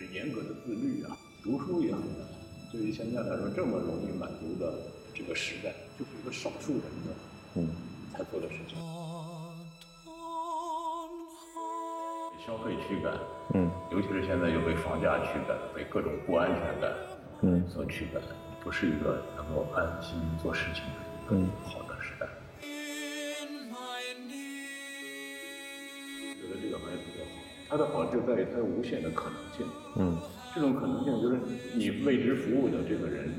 [0.00, 2.26] 是严格的自律啊，读书也很难。
[2.72, 4.72] 对于现在来说，这么容易满足的
[5.12, 7.12] 这个时代，就是一个少数人的
[7.56, 7.68] 嗯
[8.10, 8.78] 才做的事情。
[12.46, 13.12] 消费驱赶，
[13.52, 16.90] 嗯，尤其是现在又被房价驱赶，被各种不安全感，
[17.42, 18.22] 嗯，所驱赶，
[18.64, 21.82] 不是一个能够安心做事情的一个好
[27.70, 30.18] 它的好就在于它有无限的可能性，嗯，
[30.52, 31.38] 这种可能性就是
[31.72, 33.32] 你为之服务的这个人，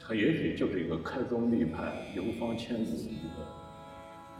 [0.00, 3.44] 他也许就是一个开宗立派、流芳千古的一个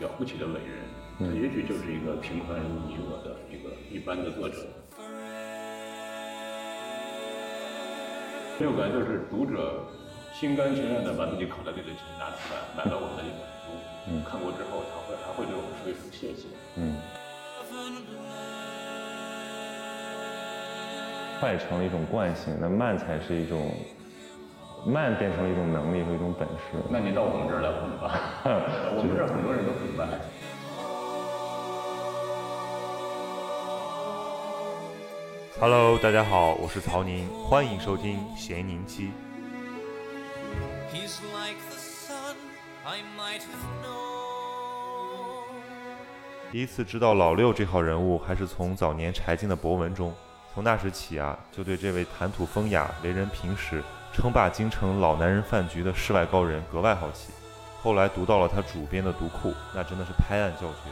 [0.07, 0.89] 了不起的伟人。
[1.19, 4.57] 他也许就是一个平凡如你我的一个一般的作者。
[8.59, 9.85] 六感就是读者
[10.33, 13.69] 心甘情愿的把自己口袋里的钱拿出来买了我们的一本书，
[14.27, 16.49] 看过之后他会还会对我们说一声谢谢。
[16.77, 16.97] 嗯。
[21.39, 23.71] 快成了一种惯性，那慢才是一种
[24.87, 26.83] 慢变成了一种能力和一种本事。
[26.91, 28.19] 那你到我们这儿来混吧，
[28.97, 30.09] 我们这儿很多人都很慢。
[35.61, 39.11] Hello，大家好，我是曹宁，欢迎收听闲宁期。
[46.51, 50.15] 第一次知道老六这号人物，还是从早年柴静的博文中。
[50.57, 57.31] 从那时起啊，就对这位谈吐风雅、为人平实、称霸京城老男人饭局的世外高人格外好奇。
[57.83, 60.89] 后来读到了他主编的读库，那真的是拍案叫绝。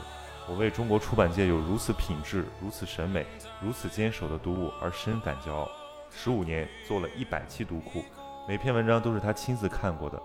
[0.47, 3.25] 我为中国出版界有如此品质、如此审美、
[3.59, 5.67] 如此坚守的读物而深感骄傲。
[6.11, 8.05] 十五年做了一百期读库，
[8.47, 10.23] 每篇文章都是他亲自看过的。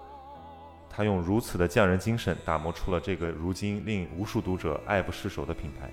[0.90, 5.90] 他用如此的匠人精神，打磨出了这个如今令无数读者爱不释手的品牌。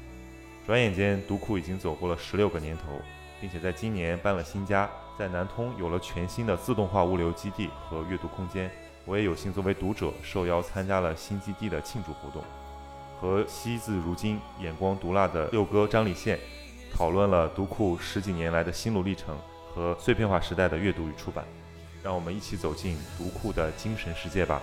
[0.67, 3.01] 转眼间，读库已经走过了十六个年头，
[3.47, 8.69] 并且在今年搬了新家，在南通有了全新的自动化物流基地和阅读空间。
[9.05, 12.43] 我也有幸作为读者受邀参加了新基地的庆祝活动。
[13.21, 16.37] 和惜字如金、眼光毒辣的六哥张立宪
[16.93, 19.39] 讨论了读库十几年来的心路历程
[19.73, 21.45] 和碎片化时代的阅读与出版，
[22.03, 24.61] 让我们一起走进读库的精神世界吧。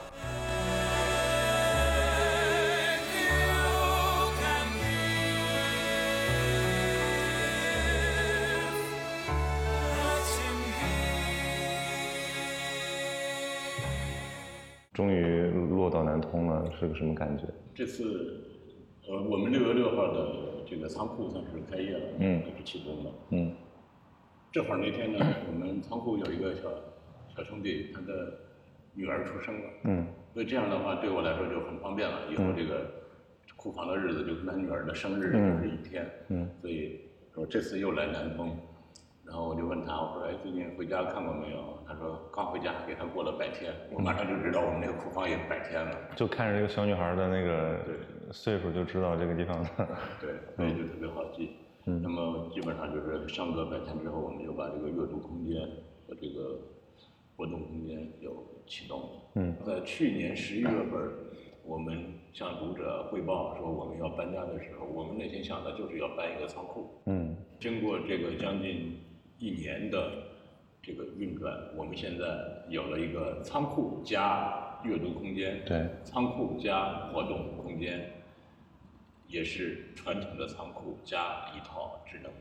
[16.83, 17.45] 是个什么感觉？
[17.73, 18.41] 这次，
[19.07, 23.53] 呃，我们六月六号的这个仓库算是开业了，嗯，开始启动了，嗯。
[24.51, 26.69] 正好那天呢，我们仓库有一个小
[27.35, 28.37] 小兄弟，他的
[28.93, 30.05] 女儿出生了，嗯。
[30.33, 32.31] 所以这样的话，对我来说就很方便了。
[32.31, 32.91] 以后这个
[33.55, 36.49] 库房的日子就跟他女儿的生日就是一天，嗯。
[36.59, 36.99] 所以
[37.33, 38.55] 说这次又来南通。
[39.25, 45.97] 然后我就问他，我说：“哎，最近回家看过没有？”他说：“刚回家，给他过了百天。”我马上就知道我们那个库房也百天了。
[46.15, 47.79] 就看着这个小女孩的那个
[48.33, 49.65] 岁数，就知道这个地方。
[50.19, 51.51] 对，所以就特别好记。
[51.85, 52.01] 嗯。
[52.03, 55.61] 那么基本上就是相隔百天之后，我们就把这个阅读空间
[56.05, 56.59] 和这个
[57.37, 58.35] 活动空间又
[58.67, 59.09] 启动了。
[59.35, 59.55] 嗯。
[59.65, 61.11] 在去年十一月份，
[61.63, 67.01] 我们向读者汇报说我们要搬家的时候，我们内心想的就是要搬一个仓库。
[67.05, 67.37] 嗯。
[67.59, 68.99] 经过这个将近。
[69.43, 70.09] 一年的
[70.81, 72.25] 这个运转，我们现在
[72.69, 78.09] 有了一个仓库加阅读空间，对，仓库加活动空间，
[79.27, 82.31] 也是传统的仓库加一套智能、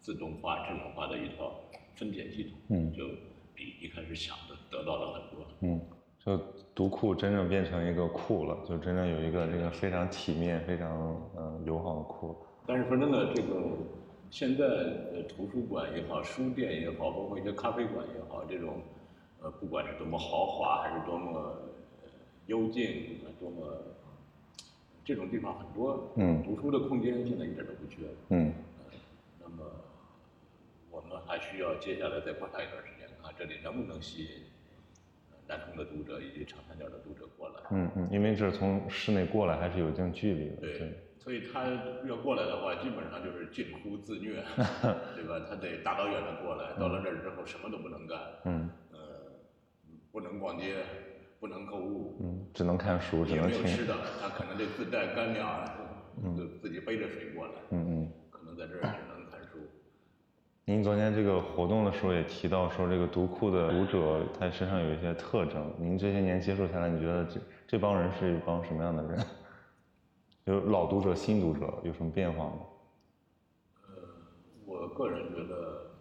[0.00, 1.58] 自动化、智能化的一套
[1.96, 3.08] 分拣系统，嗯，就
[3.54, 5.80] 比一开始想的得到了很多，嗯，
[6.22, 6.36] 就
[6.74, 12.36] 读库真正变成一个库了，就真正有一个这个非常体面、非常嗯友好的库。
[12.66, 13.56] 但是说真的，这个。
[14.32, 18.80] 现在的图书馆也好，书店也好，包括一些咖啡馆也好，这种，
[19.42, 21.54] 呃，不管是多么豪华，还是多么
[22.46, 23.76] 幽静，多么
[25.04, 27.98] 这种地方很多，嗯，读书的空间现在一点都不缺，
[28.30, 28.54] 嗯，
[29.38, 29.70] 那么
[30.90, 34.30] 我们还需要接下来再观察一段时间，看这里能不能吸引
[35.46, 40.92] 南通的读者以及长三角的读者过来，嗯嗯，因为这是从室内过来还是有一定距离的，对。
[41.22, 41.62] 所以他
[42.04, 44.42] 要过来的话，基本上就是近乎自虐，
[45.14, 45.46] 对吧？
[45.48, 48.98] 他得大老远的过来，到了这儿之后什么都不能干，嗯，呃，
[50.10, 50.78] 不能逛街，
[51.38, 53.62] 不能购物，嗯，只能看书，只能听。
[53.62, 55.64] 没有吃的，他可能就自带干粮，
[56.36, 59.58] 就自己背着水过来，嗯嗯，可能在这儿只能看书。
[60.66, 65.72] 您昨天这个活动的时候也提到说，这个读库的读者他身上有一些特征。
[65.78, 69.24] 您这些年接触下来，你觉得这这帮人是一帮什么样的人？
[70.44, 72.56] 有老读者、新读者有什么变化吗？
[73.86, 73.92] 呃，
[74.66, 75.92] 我个人觉得，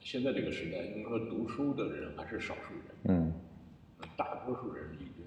[0.00, 2.84] 现在这个时代，应该说读书的人还是少数人。
[3.04, 3.32] 嗯。
[4.16, 5.24] 大多数人已经，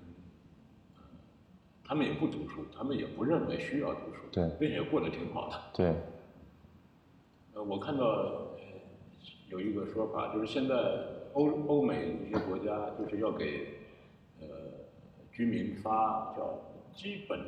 [1.83, 5.57] 他们也不读书，他们也不认为需要读书，对，并且过得挺好的。
[5.73, 5.93] 对。
[7.55, 8.51] 呃，我看到
[9.49, 10.75] 有一个说法，就是现在
[11.33, 13.79] 欧欧美一些国家就是要给
[14.41, 14.45] 呃
[15.31, 16.59] 居民发叫
[16.93, 17.39] 基本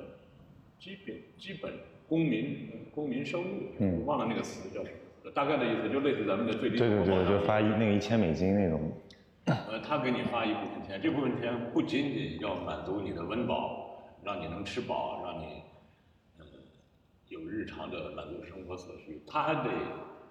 [0.80, 1.72] 基本基本
[2.08, 3.48] 公民公民收入，
[3.80, 8.92] 嗯，忘了那个词叫什么，大概的意思就类似咱们的最低对对对，就发一那个一千美金那种。
[9.46, 15.64] 呃，他给你发一部分钱，这部分钱不仅仅要满足你的温饱，让你能吃饱，让你，
[16.38, 16.46] 呃，
[17.28, 19.70] 有日常的满足生活所需，他还得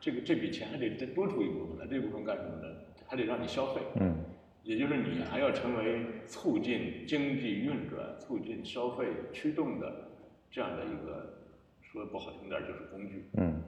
[0.00, 2.75] 这个这笔钱还得再多出一部分来，这部分干什么呢？
[3.06, 4.15] 还得让你消费，嗯，
[4.62, 10.08] 也就是你还要成为促进经济运转、促进消费驱动的
[10.50, 11.35] 这样的一个，
[11.83, 13.62] 说不好听点就是工具，嗯。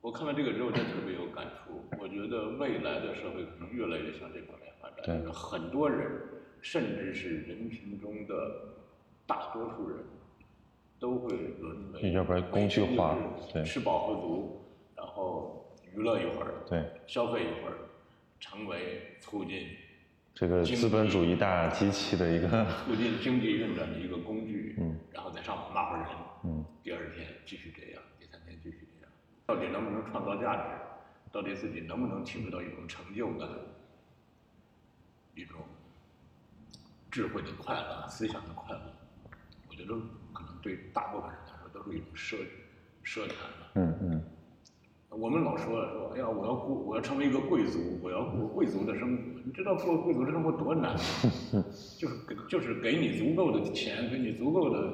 [0.00, 1.80] 我看完这个之后，就特别有感触。
[2.00, 5.22] 我觉得未来的社会可能越来越向这方面发展。
[5.22, 5.32] 对。
[5.32, 6.10] 很多人，
[6.60, 8.34] 甚至是人群中的
[9.26, 9.98] 大多数人，
[10.98, 13.16] 都会沦为要不然工具化，
[13.52, 14.64] 对，吃饱喝足，
[14.96, 17.78] 然后娱乐一会儿，对，消费一会儿，
[18.40, 19.68] 成为促进
[20.34, 24.76] 这个资本主义大机器的一个促进经济运转的一个工具。
[24.78, 24.96] 嗯。
[25.12, 26.08] 然后再上网骂会儿人。
[26.44, 26.64] 嗯。
[26.82, 29.12] 第二天继续这样，第三天继续这样。
[29.46, 30.62] 到底能不能创造价值？
[31.30, 33.48] 到底自己能不能体会到一种成就感？
[35.34, 35.60] 一种
[37.10, 38.92] 智慧的快乐、思想的快乐？
[39.68, 39.94] 我觉得
[40.32, 42.36] 可能对大部分人来说都是一种奢
[43.02, 43.72] 奢谈了。
[43.76, 44.24] 嗯嗯。
[45.18, 49.22] 我们老说说，哎呀，我要过，我要成为一个贵族，我要过贵族的生活。
[49.44, 51.00] 你知道过贵族的生活多难吗？
[51.98, 54.92] 就是给，就是给你足够的钱，给你足够的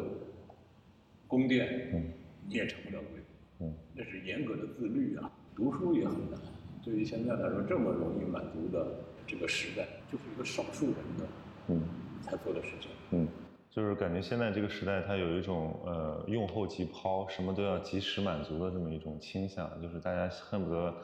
[1.28, 2.14] 宫殿，
[2.48, 3.20] 你也成不了贵。
[3.58, 6.40] 族，那是严格的自律啊，读书也很难。
[6.84, 11.26] 对于现在来说，这么容易满足的这个时代，就是一个少数人的，
[11.68, 11.82] 嗯，
[12.22, 12.90] 才做的事情。
[13.12, 13.28] 嗯，
[13.70, 20.94] 就是感觉现在这个时代，它有一种呃用后即抛，什么都要及时满足的这么一种倾向，就是大家恨不得。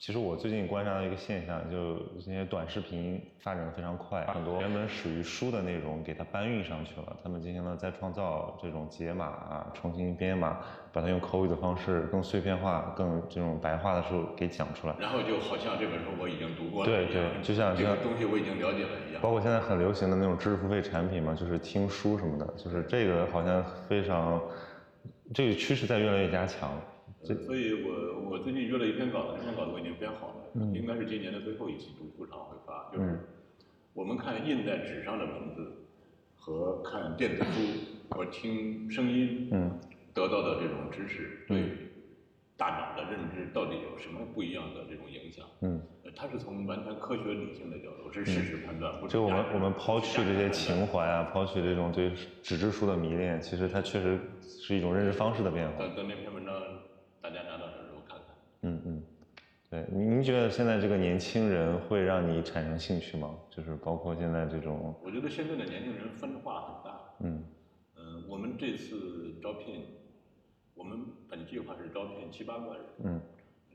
[0.00, 10.56] 其实我最近观察到一个现象，就这些短视频发展的非常快，很多原本属于书的内容给它搬运上去了，他们进行了再创造，这种解码啊，重新编码，
[10.90, 14.96] 把它用口语的方式更碎片化、更这种白话的时候给讲出来。
[14.98, 19.20] 然后就好像这本书我已经读过了对对，就像这个东西我已经了解了一样。
[19.20, 24.40] 包括现在很流行的那种知识付费产品嘛，就是听书什么的，就是这个好像非常，
[25.34, 26.70] 这个趋势在越来越加强。
[27.22, 32.90] 所以我我最近约了一篇稿子，这篇稿子我已经编好了，应该是今年的最后一期读书上会发。
[32.90, 33.20] 就是
[33.92, 35.70] 我们看印在纸上的文字
[36.34, 37.60] 和看电子书
[38.08, 39.50] 和听声音
[40.14, 41.62] 得到的这种知识，对
[42.56, 45.44] 大脑的认知到底有什么不一样的这种影响？
[45.60, 45.78] 嗯，
[46.16, 48.94] 它是从完全科学理性的角度，是事实判断。
[49.08, 52.12] 就我们我们抛去这些情怀啊，抛去这种对
[52.42, 55.78] 纸质书的迷恋，其实它确实是一种认知方式的变化。
[55.78, 56.54] 等等那篇文章。
[57.22, 58.34] 大家拿到这时候看看。
[58.62, 59.02] 嗯嗯，
[59.70, 63.34] 对，您您觉得现在这个年轻人会让你产生兴趣吗？
[63.50, 64.94] 就是包括现在这种。
[65.02, 67.00] 我觉得现在的年轻人分化很大。
[67.20, 67.44] 嗯。
[67.96, 69.84] 嗯，我们这次招聘，
[70.74, 72.82] 我们本计划是招聘七八个人。
[73.04, 73.20] 嗯。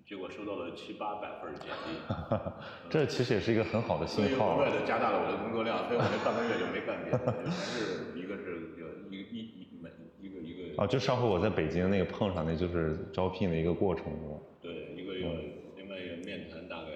[0.08, 1.98] 结果收到了七八百份简历。
[2.92, 4.54] 这其实也是一个很好的信号。
[4.54, 9.90] 额外的加大了我的工作量，所以我这半个月就没干别的，全是一个是有一个一一每
[10.22, 10.80] 一个一个。
[10.80, 14.38] 啊，就上回我在北京那个碰上，那就是招聘的一个过程，是吧？
[14.62, 15.28] 对，一个有
[15.76, 16.92] 另外一个面谈，大概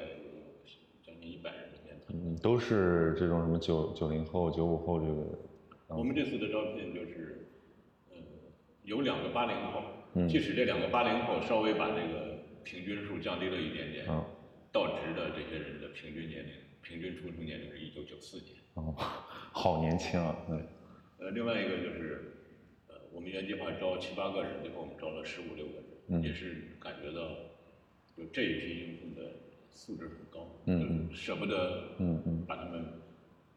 [1.02, 2.14] 将近一百人的面谈。
[2.14, 5.96] 嗯，都是这种什么九九零后、九五后这个。
[5.96, 7.48] 我们这次的招聘就是，
[8.12, 8.18] 呃，
[8.84, 12.30] 有两个八零后，即使这两个八零后稍微把这个。
[12.62, 14.06] 平均数降低了一点点，
[14.72, 16.52] 到职的这些人的平均年龄，
[16.84, 18.54] 平均出生年龄是一九九四年。
[18.76, 20.36] 哦，好年轻啊！
[20.46, 20.58] 对，
[21.18, 22.36] 呃，另外一个就是，
[22.90, 25.72] 呃，我们原计划招七八个人，最后我们招了十五六个
[26.10, 27.30] 人，也是感觉到，
[28.16, 29.22] 就这一批应聘的
[29.72, 32.86] 素质很高，嗯舍不得，嗯嗯，把他们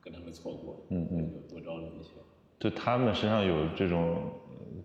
[0.01, 2.11] 跟他们错过，嗯嗯，就多招了一些。
[2.59, 4.33] 就他们身上有这种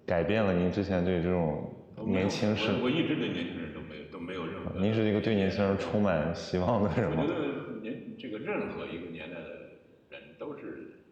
[0.05, 1.71] 改变了您之前对这种
[2.05, 3.77] 年轻时，我一直对年轻人都。
[3.87, 4.77] 没有都没有任何。
[4.81, 7.23] 您是一个对年轻人充满希望的人吗？
[7.23, 9.49] 我觉得年这个任何一个年代的
[10.09, 11.05] 人都是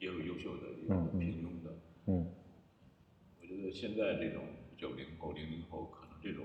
[0.00, 1.70] 也有优秀的，也有平庸的。
[2.06, 2.26] 嗯。
[3.40, 4.42] 我觉得现在这种
[4.76, 6.44] 九零后、零零后，可能这种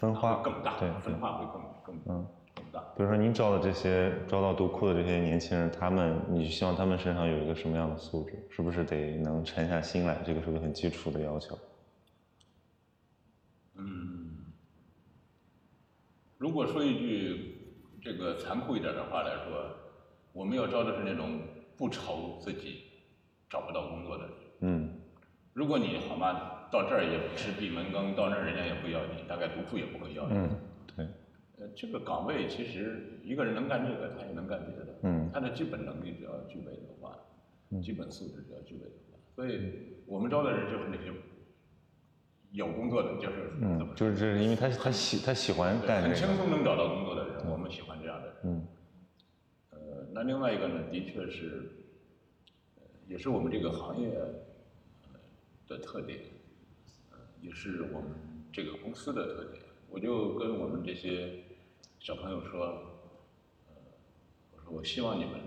[0.00, 2.80] 分化更大，对，分化会更更嗯更大。
[2.96, 8.46] 比如说您招的这些招到读库的这些年轻人，他们你希望他们身上有一个什么样的素质？
[8.50, 10.22] 是不是得能沉下心来？
[10.24, 11.58] 这个是个很基础的要求。
[13.74, 14.36] 嗯。
[16.38, 19.70] 如果说一句这个残酷一点的话来说，
[20.32, 21.40] 我们要招的是那种
[21.76, 22.84] 不愁自己
[23.48, 24.32] 找不到工作的人。
[24.60, 25.00] 嗯。
[25.54, 30.34] 如果你好嘛，到这儿也吃闭门羹，到那儿人家也不要你，大概读库也不会要你。
[30.36, 30.50] 嗯，
[30.94, 31.06] 对。
[31.58, 34.98] 呃，这个岗位其实一个人能干这个，他也能干别的。
[35.04, 35.30] 嗯。
[35.32, 37.16] 他的基本能力只要具备的话，
[37.80, 39.72] 基本素质只要具备的话，所以
[40.04, 41.10] 我们招的人就是那些
[42.50, 48.36] 有工作的，就是嗯，就是这是因为他他喜他喜欢干这个，很轻松能找到工作的人，我们喜欢这样的人。
[48.44, 48.66] 嗯。
[49.70, 49.78] 呃，
[50.12, 51.70] 那另外一个呢，的确是，
[53.08, 54.10] 也是我们这个行业。
[55.68, 56.35] 的特点，呃，
[57.40, 58.10] 也是我们
[58.52, 59.62] 这个公司的特点。
[59.88, 61.44] 我就跟我们这些
[62.00, 62.66] 小朋友说，
[63.68, 63.74] 呃，
[64.52, 65.40] 我说我希望你们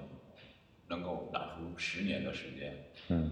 [0.87, 2.91] 能够拿出十年的时间。
[3.09, 3.31] 嗯。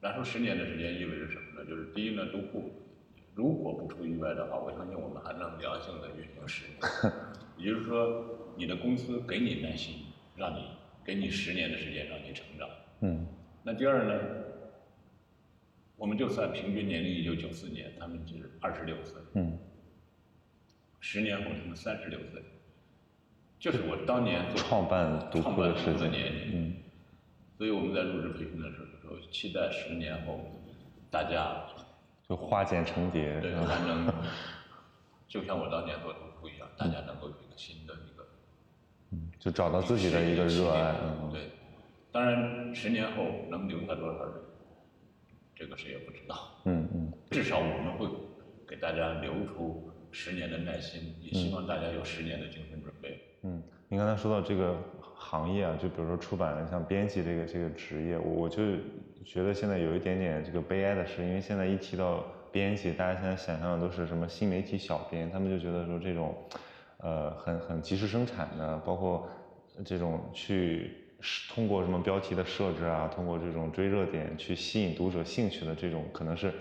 [0.00, 1.68] 拿出十年的时间意味着什么呢？
[1.68, 2.70] 就是第一呢，读库
[3.34, 6.78] 如果不出意外的话，我相信我们还能良性的运营十年。
[7.56, 10.66] 也就是说，你的公司给你耐心，让你
[11.04, 12.68] 给你十年的时间让你成长。
[13.00, 13.26] 嗯。
[13.62, 14.53] 那第二呢？
[15.96, 19.20] 我们就算平均年龄一九九四年，他们就是二十六岁。
[19.34, 19.58] 嗯。
[21.00, 22.42] 十年后他们三十六岁，
[23.58, 26.50] 就是我当年创办读库的时年龄。
[26.52, 26.76] 嗯。
[27.56, 30.40] 所以我们在入职培训的时候说，期待十年后
[31.10, 31.64] 大家
[32.28, 34.12] 就化茧成蝶，对，还能
[35.28, 38.26] 就像我当年做读库一样，大家能够有一个新的一个，
[39.12, 40.96] 嗯，就找到自己的一个热爱。
[41.02, 41.30] 嗯。
[41.30, 41.50] 对，
[42.10, 44.34] 当然十年后能留下多少人？
[45.54, 46.36] 这个谁也不知道。
[46.64, 47.12] 嗯嗯。
[47.30, 48.08] 至少我们会
[48.66, 53.20] 给大家留出十年的耐心，也希望大家有十年的精神准备。
[53.42, 54.76] 嗯，您刚才说到这个
[55.14, 58.62] 行业啊，就比如说出版人，像编辑这个这个职业，我我就
[59.24, 66.34] 觉得现在有一点点这个悲哀的是，因为现在一提到编辑，大家现在想象的都是什么新媒体小编，他们就觉得说这种，
[66.98, 69.28] 呃，很很及时生产的，包括
[69.84, 71.03] 这种去。
[71.48, 76.52] 通过什么标题的设置啊，通过这种追热点去吸引读者兴趣的这种，可能是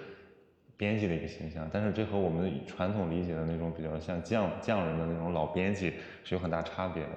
[0.77, 1.69] 编辑的一个形象。
[1.71, 5.93] 但是这和我们传统理解的那种比较像匠匠人的那种老编辑
[6.23, 7.09] 是有很大差别的。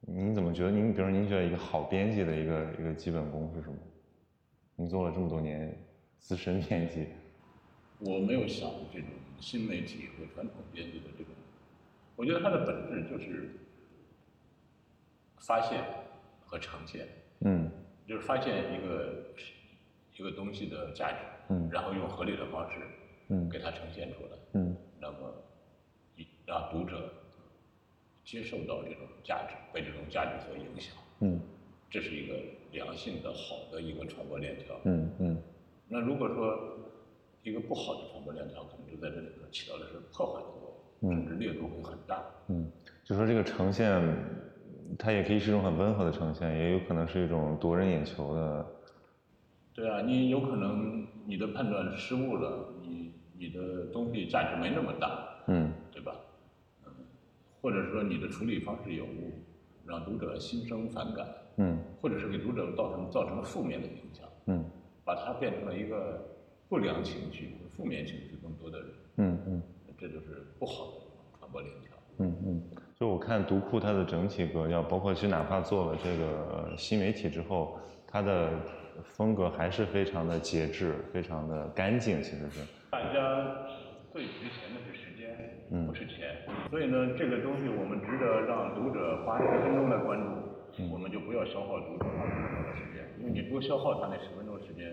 [0.00, 0.70] 您怎么觉得？
[0.70, 3.76] 您比如，您觉得一个好编辑的一个一个基本功是什么？
[4.76, 5.76] 您做了这么多年
[6.18, 7.06] 资深编辑，
[7.98, 9.08] 我没有想过这种
[9.40, 11.32] 新媒体和传统编辑的这种，
[12.16, 13.50] 我觉得它的本质就是
[15.40, 15.82] 发现。
[16.52, 17.08] 和呈现，
[17.40, 17.70] 嗯，
[18.06, 19.24] 就是发现一个
[20.18, 21.18] 一个东西的价值，
[21.48, 22.76] 嗯，然后用合理的方式，
[23.28, 25.34] 嗯，给它呈现出来，嗯，那么
[26.44, 27.10] 让读者
[28.22, 31.40] 接受到这种价值，被这种价值所影响，嗯，
[31.88, 32.34] 这是一个
[32.70, 35.42] 良性的好的一个传播链条，嗯嗯。
[35.88, 36.78] 那如果说
[37.42, 42.70] 一个不好的传播链条，可能就在这里头起到的是破坏的作用，甚至力度会很大，嗯，
[43.02, 43.98] 就说这个呈现。
[44.98, 48.66] 它也可以是一种很温和的呈现，也有可能是一种夺人眼球的。
[49.74, 56.14] 对啊，你有可能你的判断失误了，你你的东西价值没那么大，嗯，对吧？
[56.84, 56.92] 嗯，
[57.62, 59.32] 或者说你的处理方式有误，
[59.86, 64.62] 让读者心生反感，嗯，或者是给读者造成造成了负面的影响，嗯，
[65.04, 66.22] 把它变成了一个
[66.68, 69.62] 不良情绪、负面情绪更多的人，嗯嗯，
[69.96, 72.62] 这就是不好的传播链条，嗯嗯。
[73.02, 78.50] 就我看读库它的整体格调，包括其实哪怕做了这个新媒体之后，它的
[79.02, 82.22] 风格还是非常的节制，非常的干净。
[82.22, 83.66] 其实是大家
[84.12, 85.36] 最值钱的是时间，
[85.84, 86.46] 不是钱。
[86.70, 94.86] 所以呢，这个东西我们值得让读者花十分钟来关注，我们就不要消耗读者二十分钟的时间，因为你多消耗他那十分钟时间，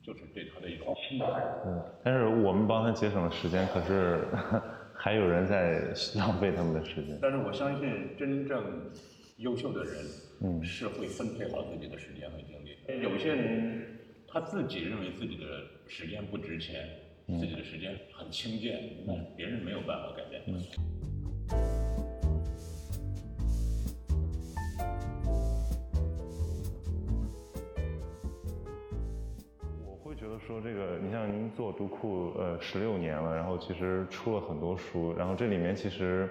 [0.00, 1.42] 就是对他的一种侵害。
[1.66, 4.28] 嗯，但是我们帮他节省了时间，可是。
[5.02, 5.80] 还有人在
[6.14, 8.90] 浪费他们的时间，但是我相信真正
[9.38, 9.94] 优秀的人，
[10.42, 12.76] 嗯，是会分配好自己的时间和精力。
[13.02, 16.86] 有些人他自己认为自己的时间不值钱，
[17.28, 20.42] 自己的时间很轻贱，那别人没有办法改变。
[20.44, 21.89] 觉
[30.30, 36.28] 得说这个，你像您做读库呃十六年了，然后其实出了很多书，然后这里面其实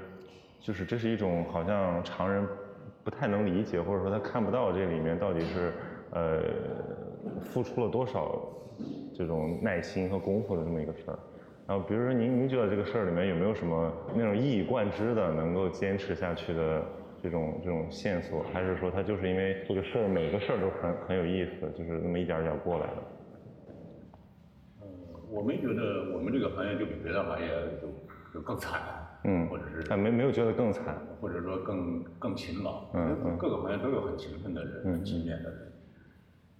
[0.61, 2.47] 就是这是一种好像常人
[3.03, 5.73] 不太能理解，或者说他看不到这里面到底是
[6.11, 6.41] 呃
[7.41, 8.41] 付出了多少
[9.13, 11.19] 这种耐心和功夫的这么一个事儿。
[11.67, 16.83] 然后比如说您您觉得这个事儿里面有没有什么那种一以贯之的能够坚持下去的
[17.21, 23.18] 这种这种线索，还是说他就是因为这个事儿每个事儿都很很有意思，就是那么一点点过来的？
[25.29, 27.47] 我没觉得我们这个行业就比别的行业
[27.81, 27.87] 就
[28.33, 28.81] 就更惨，
[29.23, 35.71] 嗯，或者是他没没有觉得更惨，或者说更更勤劳，嗯嗯，各个行业都有很勤奋的人，很勤勉的人，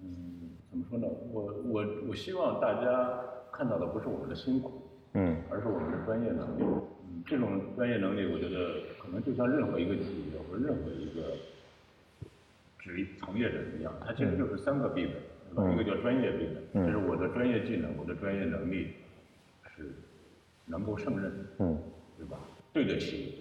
[0.03, 1.07] 嗯，怎么说呢？
[1.31, 3.19] 我我我希望大家
[3.51, 4.81] 看到的不是我们的辛苦，
[5.13, 11.35] 嗯，而是我们的专业能力，嗯，这种专业能力，我觉得可能就像任何一个企业或者任何一个
[12.77, 15.13] 职业从业者一样，它其实就是三个壁垒。
[15.73, 18.87] 一个叫专业病的，就是我的专业技能，我的专业能力
[19.75, 19.91] 是
[20.65, 21.77] 能够胜任，嗯，
[22.17, 22.37] 对吧？
[22.71, 23.35] 对得起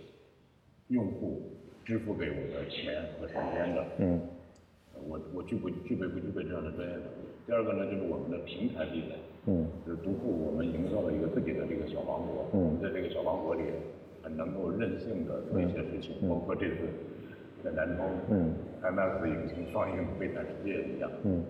[0.89, 1.43] 用户
[1.85, 4.21] 支付给我的钱和时间的，嗯，
[5.07, 7.29] 我我具不具备不具备这样的专业能力？
[7.47, 9.15] 第二个呢，就是我们的平台壁垒，
[9.47, 13.63] 嗯，就是独库我们营造了一个自己的这个小王国，嗯，在这个小王国里
[14.23, 16.77] 很能够任性的做一些事情，包括这次
[17.63, 21.45] 在南通，嗯，IMAX 引擎放映《悲惨世界》一样，嗯。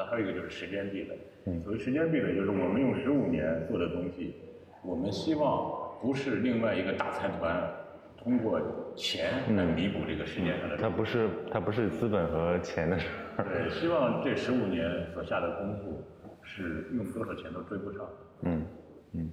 [0.00, 4.34] 那还有一个就是时间壁垒，所谓时间壁垒，就是我们用十五年做的东西，
[4.82, 7.70] 我们希望不是另外一个大财团
[8.16, 8.58] 通过
[8.96, 10.78] 钱来弥补这个时间上的。
[10.78, 13.44] 它不是，它不是资本和钱的事儿。
[13.44, 16.02] 对，希望这十五年所下的功夫
[16.42, 18.08] 是用多少钱都追不上。
[18.44, 18.62] 嗯
[19.12, 19.30] 嗯。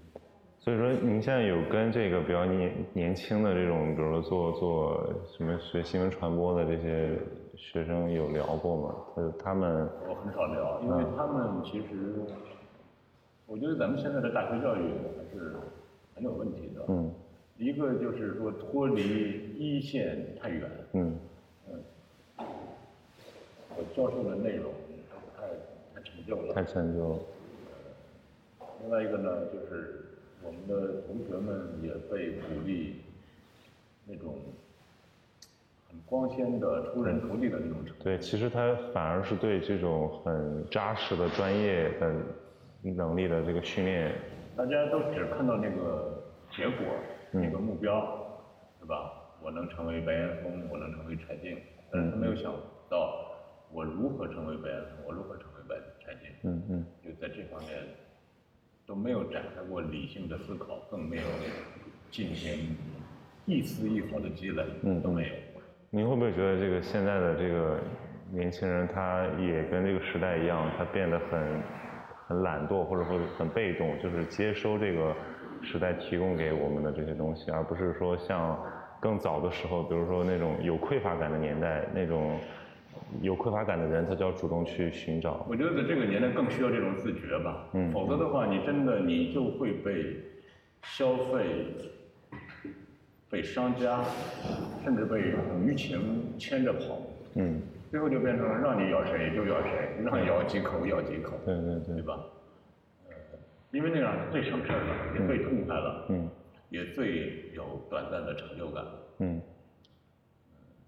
[0.59, 7.17] 所以说，您现在有跟这个比较年年轻的这种，比如说做做什么学新闻传播的这些
[7.57, 8.95] 学生有聊过吗？
[9.15, 12.21] 他他们我很少聊，因为他们其实，
[13.45, 14.83] 我觉得咱们现在的大学教育
[15.17, 15.55] 还是
[16.15, 16.85] 很有问题的。
[16.87, 17.11] 嗯。
[17.57, 20.69] 一个就是说脱离一线太远。
[20.93, 21.17] 嗯。
[21.69, 22.45] 嗯。
[23.75, 24.71] 我教授的内容
[25.35, 25.47] 太
[25.95, 26.53] 太陈旧了。
[26.53, 27.19] 太陈旧了。
[28.81, 30.03] 另外一个呢，就是。
[30.43, 33.01] 我们的同学们也被鼓励
[34.05, 34.35] 那种
[35.89, 38.03] 很光鲜的出人头地的那种程度。
[38.03, 42.13] 对，其实他反而是对这种很扎实的专业的
[42.81, 44.13] 能力的这个训练。
[44.55, 46.23] 大家都只看到那个
[46.55, 46.85] 结果，
[47.31, 48.01] 那个目标，
[48.79, 49.13] 对吧？
[49.41, 51.57] 我能成为白岩松，我能成为柴静，
[51.91, 52.53] 但是他没有想
[52.89, 53.31] 到
[53.71, 56.29] 我如何成为白岩松，我如何成为白柴静。
[56.43, 56.85] 嗯嗯。
[57.03, 57.71] 就在这方面。
[58.87, 61.23] 都没有展开过理性的思考，更没有
[62.09, 62.73] 进行
[63.45, 65.35] 一丝一毫的积累，嗯，都没有。
[65.89, 67.79] 您会不会觉得这个现在的这个
[68.31, 71.63] 年轻人，他也跟这个时代一样，他变得很
[72.27, 75.15] 很懒惰，或者说很被动，就是接收这个
[75.61, 78.59] 时代提供给我们的这些东西，而不是说像
[78.99, 82.37] 更早的时候，比如说那种有匮乏感的年代那种。
[83.21, 85.45] 有匮乏感的人，他就要主动去寻找。
[85.47, 87.69] 我觉得在这个年代更需要这种自觉吧。
[87.73, 87.91] 嗯。
[87.91, 90.17] 否则的话，你真的你就会被
[90.81, 91.45] 消费、
[93.29, 94.03] 被商家，
[94.83, 95.33] 甚至被
[95.65, 97.01] 舆情牵着跑。
[97.35, 97.61] 嗯。
[97.89, 101.39] 最后就变成了让你咬谁就咬谁，让咬几口咬几口。
[101.45, 101.95] 对对对。
[101.95, 102.19] 对吧？
[103.07, 103.15] 呃，
[103.71, 106.05] 因为那样最省事儿了，也最痛快了。
[106.09, 106.29] 嗯。
[106.69, 108.83] 也最有短暂的成就感。
[109.19, 109.41] 嗯。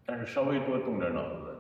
[0.06, 1.56] 但是稍微多动点脑子。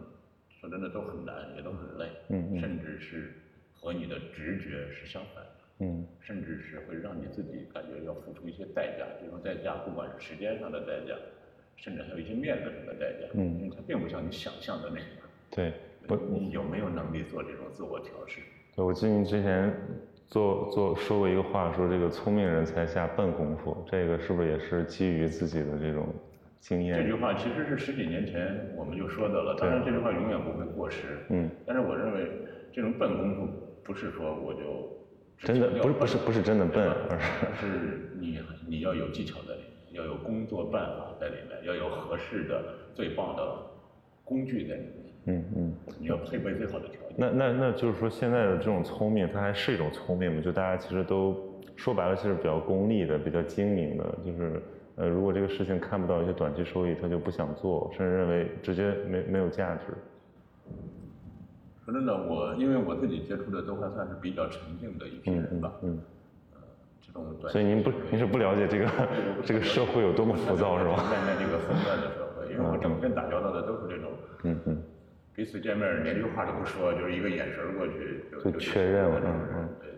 [0.59, 3.33] 说真的都很难，也都很累，嗯甚至是
[3.73, 11.15] 和你的直觉是相反的，嗯，甚至是会让你自己感觉要付出一些代价，这种代价不管是时间上的代价，
[11.77, 15.07] 甚至还有一些面子上的代价，嗯，因为它并不像你想象的那样，
[15.49, 15.73] 对，
[16.07, 18.41] 不，你有没有能力做这种自我调试？
[18.75, 19.73] 对，我记得你之前
[20.27, 26.07] 做做说过一个话，说这个聪明人才下笨功夫，这个是不是也是基于自己的这种？
[26.59, 26.93] 经验。
[26.97, 31.17] 这句话其实是十几年前我们就说的了，当然这句话永远不会过时。
[31.29, 31.49] 嗯。
[31.65, 32.29] 但是我认为
[32.73, 33.47] 这种笨功夫
[33.81, 34.98] 不是说我就
[35.39, 37.19] 真的不是不是不是真的笨，而
[37.59, 43.57] 是你你要有技巧在里面，要有工作办法在里面，要有合适的最棒的
[44.23, 44.93] 工具在里面。
[45.25, 45.73] 嗯嗯。
[45.99, 47.15] 你要配备最好的条件。
[47.17, 50.41] 那那那就是说现在的这种聪明，它还是一种聪明吗？
[50.41, 51.35] 就大家其实都
[51.75, 54.61] 说白了，其实比较功利的，比较精明的，就是。
[54.95, 59.93] 呃，如果这个事情看不到一些短期收益，他就不想做，甚至认为直接没没有价值。
[61.89, 65.71] 说真的，我因为我自己接触的都还算是比较沉静的一批人吧。
[65.81, 65.99] 嗯。
[66.53, 66.59] 呃，
[67.01, 67.51] 这种短。
[67.51, 68.85] 所以您不，您是不了解这个
[69.43, 71.03] 这个社会有多么浮躁是吧？
[71.09, 74.11] 面对这个纷乱的社会，因为我整天打交道的都是这种。
[74.43, 74.83] 嗯嗯。
[75.35, 79.21] 彼此见面连句话都不说，就是一个眼神过去就确认了。
[79.25, 79.69] 嗯嗯。
[79.81, 79.89] 对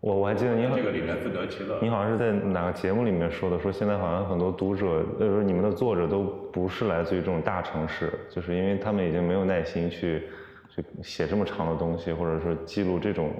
[0.00, 1.78] 我我还记得您这个里面自得其乐。
[1.80, 3.56] 您好像是在哪个节目里面说的？
[3.60, 10.24] 说现在好像很多读者，呃，说你们的作者都不是来自于这种大城市，就是因为他们已经没有耐心去
[10.74, 13.30] 去写这么长的东西，或者说记录这种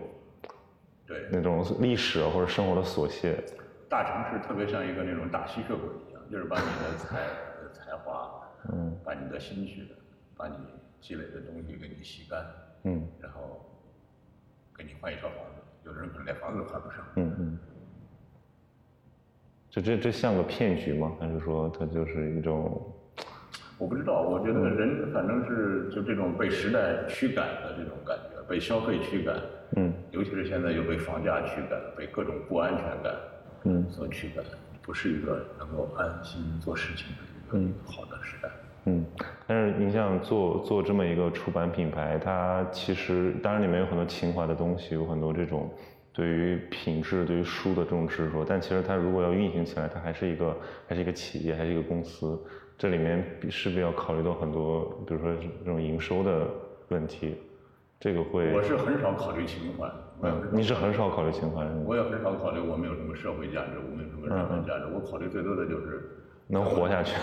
[1.07, 3.43] 对那种历史或者生活的琐屑。
[3.89, 7.21] 大城市特别像一个那种大吸血鬼一样，就是把你的才
[7.73, 9.83] 才华，嗯，把你的心血，
[10.37, 10.55] 把你
[11.01, 12.45] 积累的东西给你吸干，
[12.85, 13.65] 嗯，然后
[14.77, 15.63] 给你换一套房子。
[15.85, 16.99] 有的人可能连房子都换不上。
[17.17, 17.59] 嗯嗯。
[19.71, 21.17] 这这这像个骗局吗？
[21.19, 22.93] 还是说它就是一种？
[23.83, 29.35] 我不知道，我觉得人反正是就这种被时代驱赶的这种感觉，被消费驱赶，
[29.75, 33.13] 嗯，尤其是现在又被房价驱赶，被各种不安全感，
[33.65, 34.45] 嗯，所驱赶，
[34.83, 38.49] 不是一个能够安心做事情的一个好的时代。
[38.85, 39.05] 嗯，
[39.49, 45.69] 但是你像做做这么一个出版品牌，它其实当然里面有很多情怀的东西，有很多这种
[46.13, 52.41] 对于品质、对于书的这种执着，但其实它如果要运行起来，它还是一个还是一个企业，还是一个公司。
[52.79, 55.33] 这里面势必要考虑到很多，比如说
[55.65, 56.47] 这种营收的
[56.89, 57.37] 问题，
[58.01, 58.53] 这个会。
[58.53, 59.89] 我是很少考虑情怀。
[60.23, 61.65] 嗯，你是很少考虑情怀。
[61.85, 64.87] 我也很少考虑我们有什么社会价值，我们有什么人文价值。
[64.95, 66.11] 我考虑最多的就是
[66.47, 67.17] 能活下去，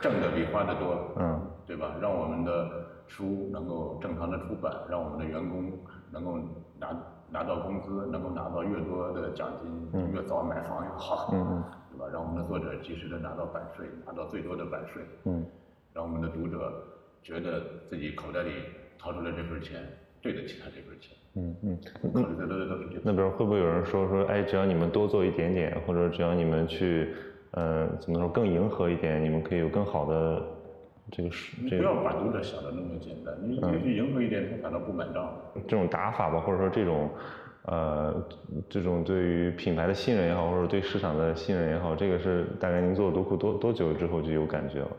[0.00, 1.12] 挣的比花的多。
[1.18, 1.96] 嗯，对吧？
[2.00, 2.70] 让我们的
[3.06, 5.72] 书能够正常的出版，让我们的员工
[6.10, 6.38] 能够
[6.78, 6.88] 拿
[7.30, 11.30] 拿到工资，能够拿到越多的奖金，越早买房越好。
[11.32, 11.62] 嗯。
[11.90, 12.06] 对吧？
[12.12, 15.02] 让我们的作者及时的拿到版税，拿到最多的版税。
[15.24, 15.44] 嗯。
[15.94, 16.84] 让我们的读者
[17.22, 18.50] 觉得自己口袋里
[18.98, 19.80] 掏出来这份钱，
[20.20, 21.16] 对得起他这份钱。
[21.36, 21.78] 嗯嗯。
[22.12, 23.00] 考虑最多的都是这。
[23.02, 27.14] 那比如会不会有人说说，哎，只要你们多做一点点，或者只要你们去，
[27.52, 30.42] 呃，怎么说更迎合一点，你们可以有更好的
[31.10, 31.56] 这个是。
[31.62, 35.34] 你不要把读者想的那么简单，你你去迎合一点，他反倒不买账。
[35.66, 37.10] 这种打法吧，或者说这种。
[37.68, 38.24] 呃，
[38.68, 44.90] 这种对于品牌的信任也好，或者对市场的信任也好，这个是大概您做读库多多久之后就有感觉了？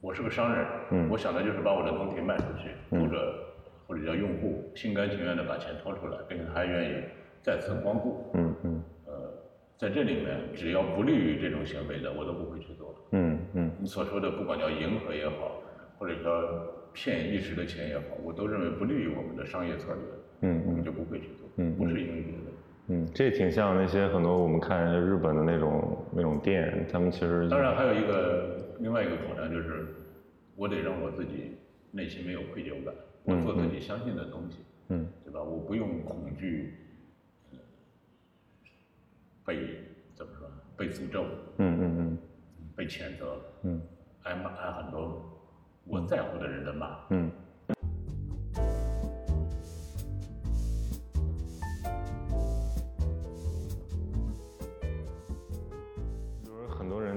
[0.00, 3.44] 我是个商人，嗯，我想的就是把我的东西卖出去，读者
[3.86, 6.94] 或者叫用户心甘情愿的把钱掏出来，并且还愿意
[7.42, 9.12] 再次光顾，嗯嗯，呃，
[9.76, 12.81] 在这里面只要不利于这种行为的，我都不会去做，
[13.12, 15.62] 嗯嗯，你所说的不管叫迎合也好，
[15.98, 20.02] 或者说骗一时的钱也好，我都认为不利于我们的商业策略。
[20.44, 22.50] 嗯我们，就不会去做，嗯，不是因为别的，
[22.88, 29.86] 嗯，这挺像那些很多我们看日本的那种那种店，他们其实当然还有一个另外一个考量就是，
[30.56, 31.58] 我得让我自己
[31.92, 35.40] 内心没有愧疚感，我做自己相信的东西，嗯，对吧？
[35.40, 36.74] 我不用恐惧
[39.44, 39.56] 被
[40.16, 41.24] 怎么说被诅咒，
[41.58, 42.18] 嗯嗯嗯，
[42.76, 43.80] 被谴责，嗯，
[44.24, 45.22] 挨骂挨很多
[45.84, 47.30] 我在乎的人的骂，嗯。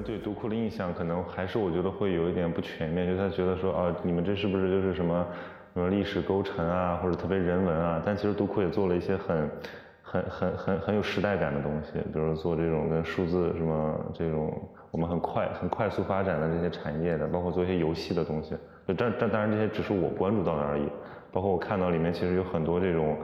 [0.05, 5.27] 对独库的印象可能还是我觉得会有一点不全面，就他觉得说啊，你们这是不是就是什么
[5.73, 7.99] 什么历史勾陈啊，或者特别人文啊？
[8.05, 9.49] 但其实独库也做了一些很
[10.15, 14.53] 很很很很有时代感的东西，比如做这种跟数字什么这种
[14.91, 18.55] 我们很快很快速发展的这些产业的，包括做一些游戏的东西。
[18.97, 20.87] 但但当然这些只是我关注到的而已，
[21.31, 23.17] 包括我看到里面其实有很多这种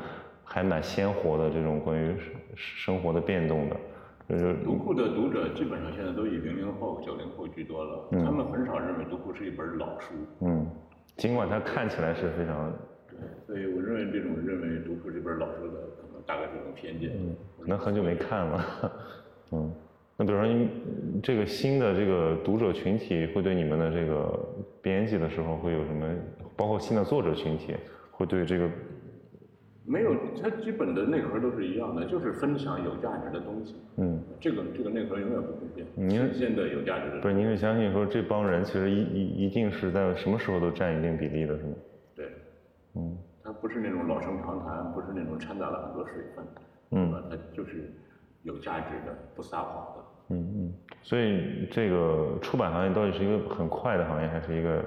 [0.43, 2.15] 还蛮鲜活的这种关于
[2.55, 3.75] 生活的变动的。
[4.63, 10.13] 读库的读者基本上现在都以零零后、九零后居多了，他们很少认为读库是一本老书。
[10.39, 10.65] 嗯，
[11.17, 12.71] 尽管它看起来是非常。
[13.09, 15.83] 对，所以我认为这种认为读库是一本老书的，
[16.25, 17.11] 大概是一种偏见。
[17.15, 18.91] 嗯，可能很久没看了。
[19.53, 19.71] 嗯，
[20.17, 20.67] 那比如说，
[21.21, 24.39] 这个新的这个读者群体会对你们的这个
[24.81, 26.07] 编辑的时候会有什么？
[26.55, 27.75] 包括新的作者群体
[28.11, 28.69] 会对这个。
[29.83, 33.75] 没有，它基本的内核都是一样的，就是分享有价值的东西。
[33.97, 35.85] 嗯，这个这个内核永远不会变。
[35.95, 37.19] 您现在有价值的。
[37.19, 41.73] 不是，您是相信说这帮人其实一一一定是在什么时候都占一定比例的，是吗？
[43.71, 46.45] 是那种老生常谈，不是那种掺杂了很多水分。
[46.91, 47.11] 嗯。
[47.29, 47.91] 它就是
[48.43, 50.03] 有价值的，不撒谎的。
[50.29, 50.73] 嗯嗯。
[51.01, 54.83] 所以这个出版行业到底是一个很快的行业，还是一个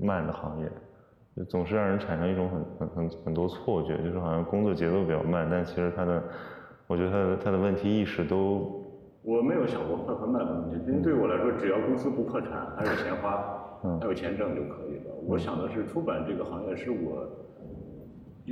[0.00, 0.70] 慢的行业？
[1.48, 6.22] 总是让人产生一种很很很很多错觉，就是好像工作节奏比较慢，但其实他的，
[6.86, 8.80] 我觉得他的他的问题意识都。
[9.22, 15.14] 我没有想过快和慢的问题，因为对我来说，只要公司不破产，还有钱花，还有钱挣就可以了。
[15.24, 17.26] 我想的是，出版这个行业是我，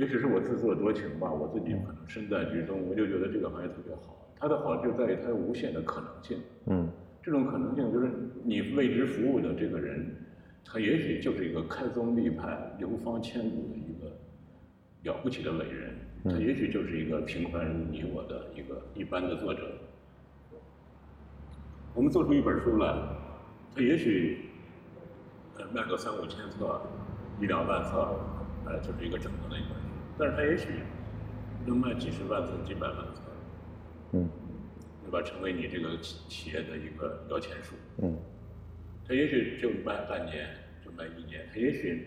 [0.01, 4.33] 也许是我自作多情吧，我自己可能身在局中，我就觉得这个行业特别好。
[4.39, 6.39] 它的好就在于它有无限的可能性。
[6.65, 6.89] 嗯。
[7.21, 8.09] 这种可能性就是
[8.43, 10.03] 你为之服务的这个人。
[10.63, 14.09] 他也许就是一个开宗立派、流芳千古的一个
[15.03, 19.61] 了不起的伟人，他也许就是一个平凡如你我的一个一般的作者。
[21.93, 22.95] 我们做出一本书来，
[23.75, 24.49] 他也许
[25.57, 26.79] 呃卖个三五千册、
[27.41, 28.17] 一两万册，
[28.65, 29.80] 呃就是一个整合的一本书，
[30.21, 30.67] 但是它也许
[31.65, 33.21] 能卖几十万册、几百万册，
[34.11, 34.29] 嗯，
[35.03, 35.19] 对吧？
[35.23, 38.15] 成为你这个企企业的一个摇钱树，嗯。
[39.03, 40.47] 他也许就卖半年，
[40.85, 42.05] 就卖一年，它也许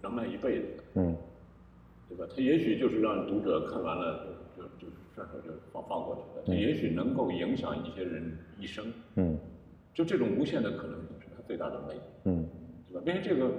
[0.00, 1.14] 能卖一辈子，嗯，
[2.08, 2.24] 对吧？
[2.34, 8.86] 它也许就是让读者看完了就就顺手就放放过去了，它也许能够影响一些人一生。
[9.16, 9.38] 嗯，
[9.92, 12.00] 就这种无限的可能性是它最大的魅力。
[12.24, 12.48] 嗯，
[12.90, 13.02] 对吧？
[13.06, 13.52] 因为这个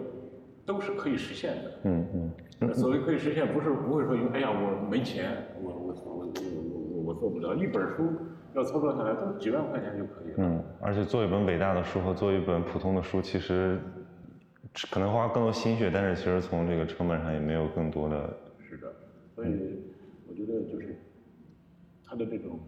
[0.65, 1.71] 都是可以实现的。
[1.83, 2.73] 嗯嗯。
[2.73, 7.55] 所谓可以实现，不是不会说因为哎呀我没钱，我我我我我我做不了。
[7.55, 8.13] 一本书
[8.53, 10.35] 要操作下来都几万块钱就可以了。
[10.37, 13.79] 嗯，而且做一本伟大的书和做一本普通的书，其实
[14.91, 18.37] 可能花更多心血，但是其实从这个成本上也没有更多的。
[18.59, 18.93] 是的，
[19.35, 19.79] 所以
[20.29, 20.95] 我觉得就是
[22.05, 22.59] 它的这种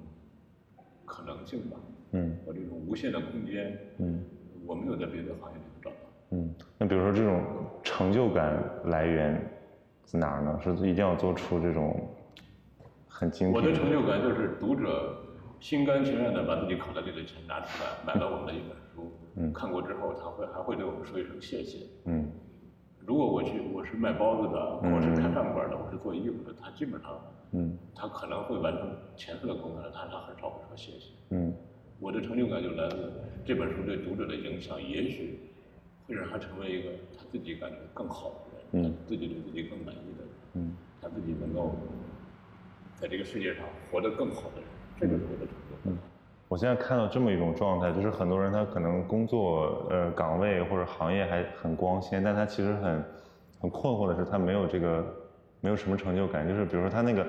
[1.05, 1.77] 可能性吧。
[2.13, 2.35] 嗯。
[2.45, 3.77] 和这种无限的空间。
[3.99, 4.23] 嗯。
[4.65, 5.63] 我没有在别的行业里。
[6.33, 7.43] 嗯，那比如说这种
[7.83, 9.39] 成就感来源
[10.03, 10.59] 在哪儿呢？
[10.63, 11.95] 是一定要做出这种
[13.07, 15.15] 很精我的成就感就是读者
[15.59, 21.85] 心甘情愿的把自己口袋里的钱拿出来买了我们的一本书，嗯，看过之后他会还会对我们说一声谢谢。
[22.05, 22.27] 嗯，
[23.05, 27.11] 如果我去我是卖包子的，我是开饭馆的，我是做衣服的，他基本上，
[27.51, 31.11] 嗯，他可能会完成前四的功能，但是他很少会说谢谢。
[31.29, 31.53] 嗯，
[31.99, 33.13] 我的成就感就来自
[33.45, 35.39] 这本书对读者的影响，也许。
[36.07, 41.75] 会让他成为一个他自己感觉更好的人，嗯自己对自己更满意的人，嗯他自己能够
[42.95, 45.89] 在这个世界上活得更好的人，这就是我的成就。
[45.89, 45.97] 嗯，
[46.47, 53.03] 我现在看到这么一种状态，就是很多人他可能工作呃岗位或者行业还很光鲜，但他其实很
[53.61, 55.05] 很困惑的是他没有这个
[55.61, 57.25] 没有什么成就感，就是比如说他那个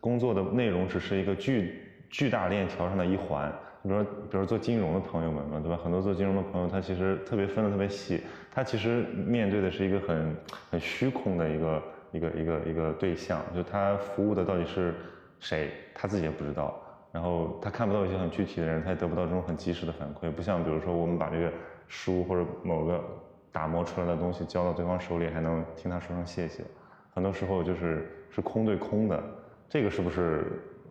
[0.00, 3.52] 工作的内容只是一个巨巨大链条上的一环。
[3.84, 5.78] 比如说，比如做金融的朋友们嘛，对吧？
[5.84, 10.34] 很多做金融的朋友，他其实特别分的特别细，他其实面对的是一个很
[10.70, 14.94] 很虚空的一个一个一个一个对象，就他服务的到底是
[15.38, 16.80] 谁，他自己也不知道。
[17.12, 20.30] 然后他看不到一些很具体的人，他也得不到这种很及时的反馈。
[20.32, 21.52] 不像比如说我们把这个
[21.86, 23.04] 书或者某个
[23.52, 26.64] 打磨出来的东西交到对方手里，还能听他说声谢谢。
[27.12, 29.22] 很多时候就是是空对空的，
[29.68, 30.44] 这个是不是？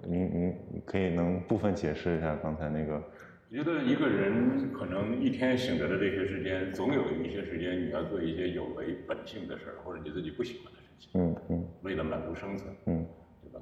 [0.08, 3.02] 您您可以能部分解释一下刚才那个？
[3.50, 11.10] 我觉得一个人可能一天醒着的这些时间，总有一些时间你要做一些有违本性的事儿，或者你自己不喜欢的事情。
[11.14, 11.66] 嗯嗯。
[11.84, 12.74] 为了满足生存。
[12.88, 13.06] 嗯。
[13.44, 13.62] 对吧？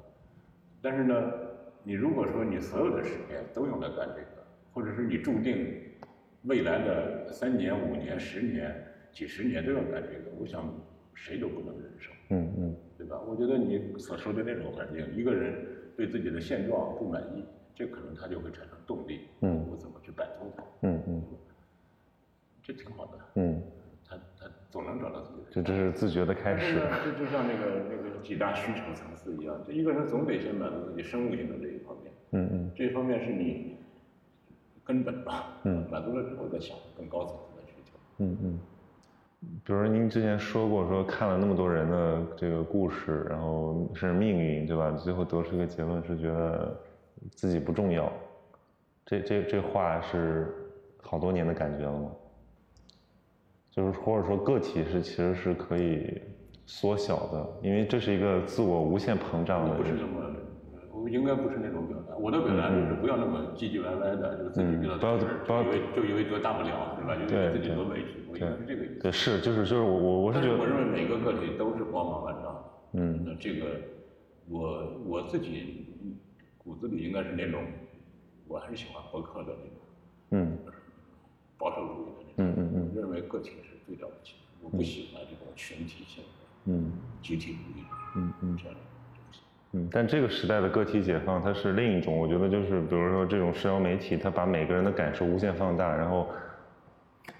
[0.80, 1.32] 但是呢，
[1.84, 5.66] 你如果说你所有的时间都用来干这个，或者是你注定
[6.44, 8.74] 未来的三年、五年、十年、
[9.12, 10.72] 几十年都要干这个，我想
[11.14, 12.10] 谁都不能忍受。
[12.30, 12.76] 嗯嗯。
[12.96, 13.20] 对吧？
[13.20, 15.54] 我觉得你所说的那种环境，一个人。
[15.96, 19.28] 对自己的现状不满意，这可能他就会产生动力。
[19.40, 20.62] 嗯，我怎么去摆脱它？
[20.82, 21.22] 嗯嗯，
[22.62, 23.18] 这挺好的。
[23.34, 23.62] 嗯，
[24.08, 25.46] 他他总能找到自己的。
[25.50, 26.74] 这这是自觉的开始。
[27.04, 32.12] 这就像那个那个几大需求层次一样，这一个人总得先满足自己生物性的这一方面。
[32.32, 33.76] 嗯嗯，这一方面是你
[34.84, 35.60] 根本吧。
[35.64, 37.98] 嗯，满足了之后再想更高层次的需求。
[38.18, 38.58] 嗯嗯。
[39.64, 44.90] 比如说您之前说过，说看了那么多人的这个故事，然后是命运，对吧？
[44.92, 46.80] 最后得出一个结论是觉得
[47.32, 48.12] 自己不重要。
[49.04, 50.54] 这这这话是
[51.02, 52.10] 好多年的感觉了吗？
[53.70, 56.20] 就是或者说个体是其实是可以
[56.66, 59.74] 缩小的，因为这是一个自我无限膨胀的。
[59.76, 60.30] 不是这么，
[60.92, 62.18] 我应该不是那种表达。
[62.20, 67.16] 我的表达就是不要那么唧唧歪歪的，就是自己遇到的事就以为就以为多大不了，对吧？
[67.16, 68.20] 就以为自己多委屈。
[68.34, 69.00] 是这个意思。
[69.00, 72.64] 对，是就是就是我我我是觉得，我认为每个个体都是光芒万丈的。
[72.94, 73.80] 嗯，那这个
[74.48, 75.86] 我我自己
[76.58, 77.64] 骨子里应该是那种，
[78.48, 79.78] 我还是喜欢博客的那种，
[80.30, 80.58] 嗯，
[81.58, 82.54] 保守主义的那种。
[82.54, 82.90] 嗯嗯嗯。
[82.94, 86.90] 认为个体是最了不起的，我不喜欢这种群体性的，嗯，
[87.22, 87.82] 集体主义，
[88.16, 88.76] 嗯嗯这样。
[89.72, 96.28] 嗯，但这个时代的个体解放，它是另一种，我觉得就是比如说这种社交媒体，它把每个人的感受无限放大，然后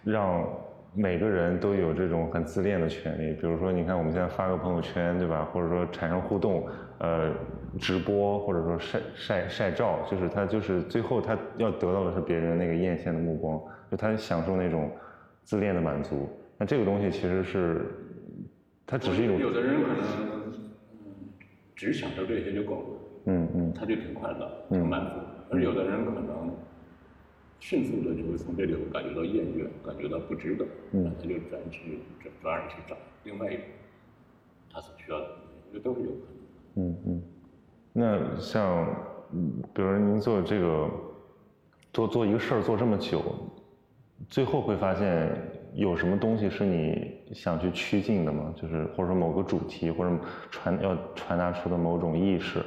[0.04, 0.46] 让。
[0.94, 5.42] 每个人都有这种很自恋的权利，比如说，你看我们现在发个朋友圈，对吧？
[5.50, 6.68] 或者说产生互动，
[6.98, 7.32] 呃，
[7.78, 13.58] 直播，或者说晒晒晒照，就是他就是最后他要得到的是别人那个艳羡的目光，
[13.90, 14.90] 就他享受那种
[15.44, 16.28] 自恋的满足。
[16.58, 17.86] 那这个东西其实是，
[18.86, 19.38] 它只是一种。
[19.38, 20.41] 有的人可能
[21.82, 22.86] 只享受这些就够了，
[23.24, 25.16] 嗯嗯，他就挺快乐，挺满足。
[25.50, 26.54] 而有的人可能。
[27.58, 33.64] 迅速的就会从这里感觉到厌倦，感觉到不值得，嗯，他就转去转转而去找另外一种
[34.72, 35.26] 他所需要的，
[35.72, 36.26] 这都是有可
[36.74, 36.96] 能的。
[36.96, 37.22] 嗯嗯，
[37.92, 38.84] 那像，
[39.72, 40.90] 比如说您做这个，
[41.92, 43.22] 做做一个事儿做这么久，
[44.28, 45.30] 最后会发现
[45.74, 48.54] 有什么东西是你想去趋近的吗？
[48.56, 50.16] 就是或者说某个主题或者
[50.50, 52.62] 传要传达出的某种意识。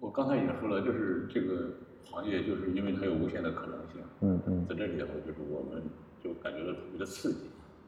[0.00, 1.70] 我刚才已经说了，就是这个。
[2.04, 5.82] 行业就是因为它有无限的可能性，嗯嗯，在这里头就是我们
[6.22, 7.38] 就感觉到特别的刺激，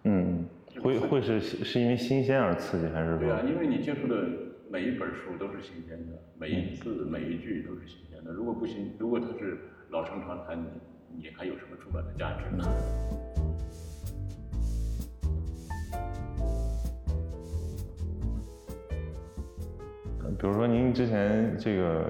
[0.05, 3.19] 嗯嗯，会会是是因为新鲜而刺激还是？
[3.19, 4.27] 对啊，因为你接触的
[4.71, 8.33] 每一本书都是新鲜的，每一字每一句都是新鲜的。
[8.33, 9.59] 如果不新，如果它是
[9.91, 10.67] 老生常谈，你
[11.17, 12.65] 你还有什么出版的价值呢？
[20.37, 22.05] 比如说您之前这个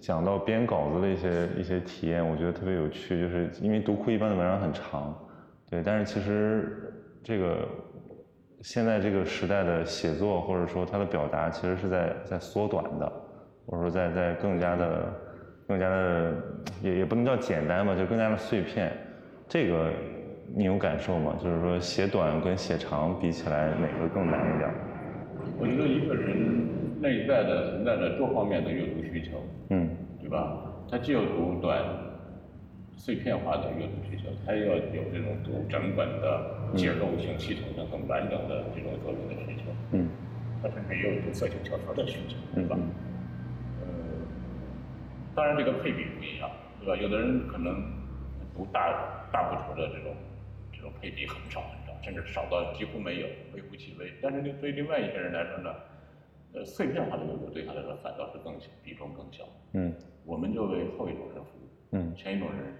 [0.00, 5.14] 讲到编稿子的一些一些体验，我觉得特别有趣，就是因为读库一般的文章很长，
[5.68, 7.68] 对，但是其实这个
[8.62, 13.12] 现在这个时代的写作或者说它的表达，其实是在在缩短的，
[13.66, 15.12] 或者说在在更加的
[15.68, 16.34] 更加的
[16.82, 18.90] 也也不能叫简单吧，就更加的碎片。
[19.46, 19.92] 这个
[20.56, 21.36] 你有感受吗？
[21.40, 24.68] 就是说写短跟写长比起来，哪个更难一点？
[25.60, 26.66] 我觉得一个人。
[27.00, 29.88] 内在的存在着多方面的阅读需求，嗯，
[30.20, 30.58] 对吧？
[30.90, 31.80] 他既有读短、
[32.96, 40.08] 碎片化的阅读需求，他又要有这种读整本的、结构性、系统性、很完整的这种作品的需求，嗯，
[40.60, 42.76] 他甚至也有读色情小说的需求，对吧？
[42.76, 42.82] 呃，
[45.38, 46.96] 当然这个配比不一样，对吧？
[47.00, 47.80] 有的人可能
[48.56, 48.90] 读大
[49.30, 50.12] 大部头的这种
[50.72, 54.12] 这种配比很少很少，甚至少到几乎没有，微乎其微。
[54.20, 55.70] 但是对另外一些人来说呢？
[56.54, 59.44] 呃，碎片化的阅读对他来说反倒是更小，比重更小。
[59.74, 61.68] 嗯，我们就为后一种人服务。
[61.92, 62.74] 嗯，前一种人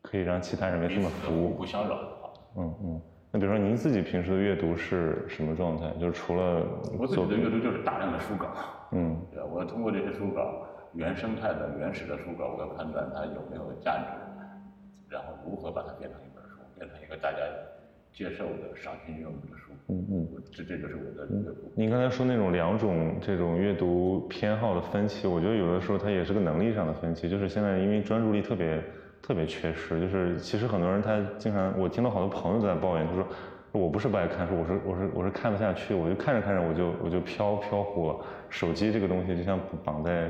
[0.00, 2.32] 可以让其他人为他们服务，不相扰的话。
[2.56, 3.02] 嗯嗯。
[3.32, 5.90] 那比如说您自己平时的阅读是什么状态？
[5.98, 6.64] 就是除了
[6.98, 8.48] 我自己的阅读就是大量的书稿。
[8.92, 14.18] 嗯，对我通过这些书稿，原生态的、原始的书稿，我要判断它有没有价值，
[15.08, 17.38] 然后如何把它变成一本书，变成一个大家。
[18.12, 21.70] 接受的赏心悦目的书，嗯嗯，这这就是我的阅读。
[21.76, 27.30] 您刚才说那种两种这种阅读偏好的分歧，我觉得有的时候它也是个能力上的分歧。
[27.30, 28.82] 就是现在因为专注力特别
[29.22, 33.24] 特别缺失，就是其实很多人他经常，我听到好多朋友在抱怨，他说
[33.70, 38.16] 我不是不爱看书，我是我是我是看不下去，我就看着看着我就我就飘飘忽了。
[38.48, 40.28] 手机这个东西就像绑在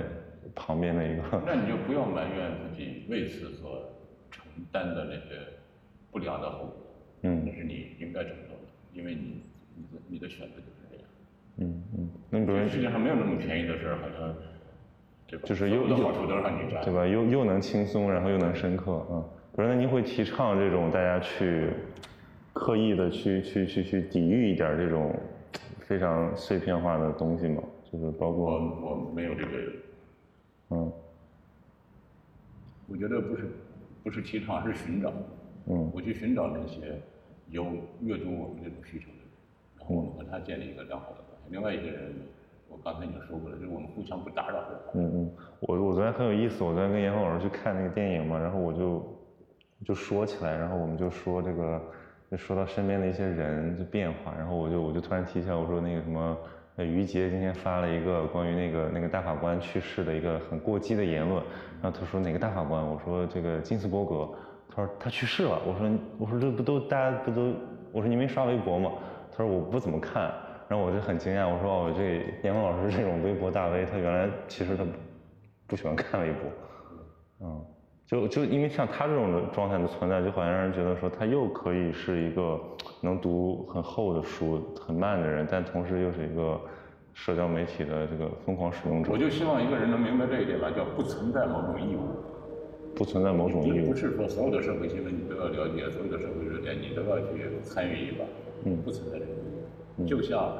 [0.55, 1.23] 旁边的一个。
[1.47, 3.91] 那你就不要埋怨自己为此所
[4.31, 5.41] 承担的那些
[6.11, 6.77] 不良的后果。
[7.23, 9.43] 嗯，那是你应该承受的，因为你，
[9.77, 11.05] 你的你的选择就是这样。
[11.59, 14.35] 嗯嗯，那比如世界上没有那么便宜的事儿，好像，
[15.27, 15.45] 对吧？
[15.47, 17.07] 就是又又好处都让你占，对吧？
[17.07, 19.25] 又又能轻松，然后又能深刻，嗯。
[19.53, 21.69] 不是，那您会提倡这种大家去
[22.55, 25.15] 刻意的去去去去抵御一点这种
[25.81, 27.63] 非常碎片化的东西吗？
[27.93, 29.51] 就是包括我我没有这个，
[30.71, 30.93] 嗯，
[32.89, 33.51] 我觉得不是
[34.03, 35.13] 不是提倡，是寻找。
[35.67, 37.01] 嗯，我去寻找那些
[37.49, 37.65] 有
[38.01, 39.27] 阅读我们这种需求的人，
[39.79, 41.49] 然后我们和他建立一个良好的关系。
[41.51, 42.15] 另外一个人，
[42.69, 44.65] 我刚才已经说过了，就是我们互相不打扰。
[44.95, 45.31] 嗯嗯，
[45.61, 49.05] 我我昨天很有意思，我昨天跟严峰老师去看那个电影嘛，然后我就
[49.85, 51.83] 就说起来，然后我们就说这个，
[52.31, 56.39] 就说到身边的一些人的变化，然后我就我就突然提起来，我说那个什么，
[56.85, 61.43] 于杰今天发了一个关于那个那个大法官去世的一个很过激的言论，
[61.83, 62.85] 然后他说哪个大法官？
[62.87, 64.29] 我说这个金斯伯格。
[64.73, 65.61] 他说他去世了。
[65.67, 67.53] 我说我说这不都大家不都？
[67.93, 68.93] 我说你没刷微博吗？
[69.33, 70.33] 他说我不怎么看。
[70.69, 74.87] 然后我就很惊讶，我说哦，这严峰老师这种微博大 V，他原来其实他
[75.67, 76.43] 不喜欢看微博。
[77.41, 77.65] 嗯，
[78.11, 82.61] 就就因为像他这种的状态的存在，就好像让人觉得说他又可以是一个
[83.01, 86.61] 能读很厚的书很慢的人，但同时又是一个
[87.15, 89.13] 社交媒体的这个疯狂使用者。
[89.13, 92.01] 我就希望一个人能明白这一点吧，叫不存在某种义务。
[92.97, 98.25] 不存在某种义务，不是说所有的社会新闻你都要了解，所有的社会热点你都要去参与一把，
[98.65, 100.05] 嗯，不存在这个。
[100.05, 100.53] 就像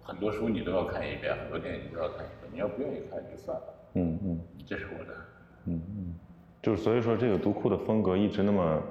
[0.00, 3.64] 很多书你都要看一遍，很多电影你都要看一遍，你要不愿意看就算了。
[3.94, 5.10] 嗯嗯，这是我的。
[5.66, 6.14] 嗯嗯，
[6.62, 8.82] 就是所以说这个读库的风格一直那么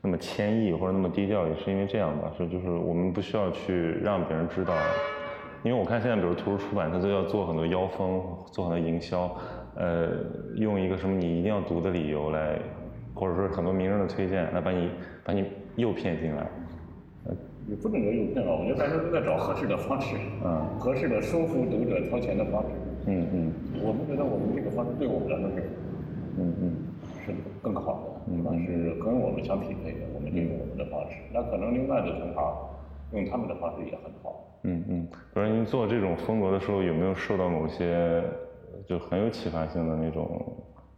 [0.00, 2.32] 那么谦抑或者那么低调，也是因为这样吧？
[2.38, 4.72] 是就是我们不需要去让别人知道，
[5.64, 9.36] 因为我看现在比如图书出版，它都要做很多腰封，做很多营销。
[9.74, 10.10] 呃，
[10.56, 12.58] 用一个什么你一定要读的理由来，
[13.14, 14.90] 或者说很多名人的推荐来把你
[15.24, 15.44] 把你
[15.76, 16.48] 诱骗进来，
[17.68, 22.68] 也不能说诱骗吧，我觉得大家都在找合适的方式，嗯， 合适的收服读者掏钱的方式，
[23.06, 23.52] 嗯嗯，
[23.82, 25.70] 我们觉得我们这个方式对我们来说是，
[26.38, 26.72] 嗯嗯，
[27.34, 28.50] 是更好的，对吧？
[28.66, 32.56] 是跟我们相匹配的，我们就用我们的方式，那可能另外的同行
[33.12, 38.22] 用他们的方式也很好，嗯嗯，比如您做这种风格的时候，有没有受到某些？
[38.86, 40.26] 就很有启发性的那种，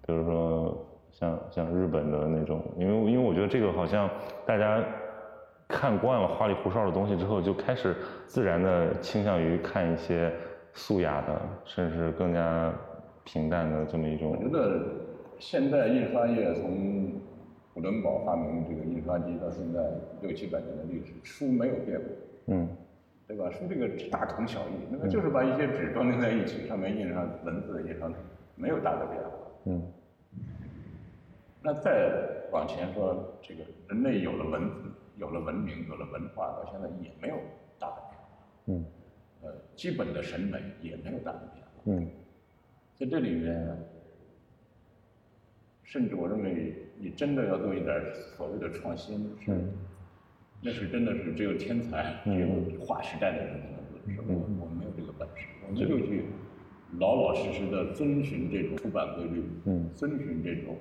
[0.07, 4.09] 比如说像像日本的那种，因为因为我觉得这个好像
[4.47, 4.81] 大家
[5.67, 10.33] 看惯了花里胡哨的东西之后，就开始自然的倾向于看一些
[10.73, 12.73] 素雅的，甚至更加
[13.25, 14.31] 平淡的这么一种。
[14.31, 14.83] 我觉得
[15.41, 17.13] 现代印刷业从
[17.73, 19.81] 古伦堡发明这个印刷机到现在
[20.21, 22.09] 六七百年的历史，书没有变过。
[22.49, 22.69] 嗯。
[23.27, 23.49] 对吧？
[23.49, 28.13] 书这个大同小异，那么就是把一些纸装订在一起，上面印上文字，印上
[28.57, 29.31] 没有大的变化。
[29.67, 29.83] 嗯。
[31.63, 32.11] 那再
[32.51, 37.37] 往前说，这个人类有了文字，有了文明，有了文化，到现在也没有
[37.79, 38.29] 大的变化。
[38.67, 38.85] 嗯。
[39.43, 41.71] 呃，基本的审美也没有大的变化。
[41.85, 42.11] 嗯。
[42.99, 43.79] 在这里面，
[45.91, 48.01] 甚至我认为，你真的要做一点
[48.37, 49.51] 所谓的创新，是，
[50.63, 52.47] 那是真的是只有天才，只有
[52.79, 53.99] 划时代的人才能做。
[54.15, 56.27] 是我我没有这个本事，我们就去
[57.01, 60.77] 老老实实的遵循这种出版规律，嗯遵循这种。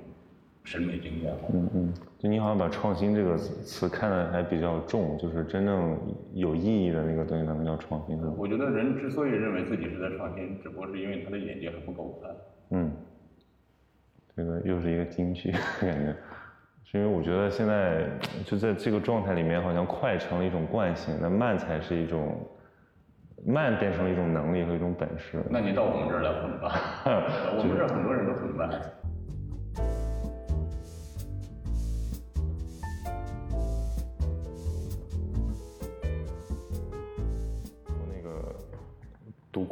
[0.66, 5.98] 审美经验，嗯嗯，就你好像把创新这个词看得还比较重，就是真正
[6.34, 8.20] 有意义的那个东西，才能叫创新。
[8.38, 12.36] 我觉得人之所以认为自己是在创新，只不过是因为他的眼界还不够宽。
[12.72, 12.92] 嗯，
[14.40, 16.16] 这个又是一个金句，感觉，
[16.86, 18.06] 是因为我觉得现在
[18.46, 22.40] 就在这个状态里面，好像快成了一种惯性，那慢才是一种，
[23.46, 25.44] 慢变成了一种能力和一种本事。
[25.50, 26.72] 那你到我们这儿来混吧，
[27.58, 28.70] 我们这儿很多人都很慢。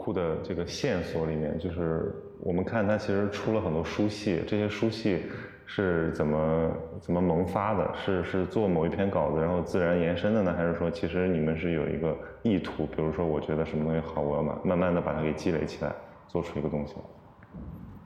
[0.08, 5.24] 库的这个线索里面，就是我们看它其实出了很多书系，这些书系
[5.66, 7.94] 是怎么怎么萌发的？
[7.94, 12.86] 是是做某一篇稿子然后自然延伸的呢，还是说其实你们是有一个意图？
[12.86, 15.94] 比如说我觉得什么东西好，我要慢慢慢的把它给积累起来，
[16.30, 17.02] 做出一个东西来。